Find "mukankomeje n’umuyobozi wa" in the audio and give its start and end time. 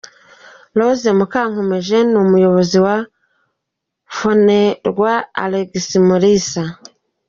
1.17-2.95